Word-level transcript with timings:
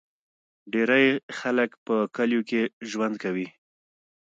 ډیری 0.71 1.05
خلک 1.37 1.69
په 1.85 1.95
کلیو 2.15 2.41
کې 2.49 2.61
ژوند 2.89 3.15
کوي. 3.23 3.47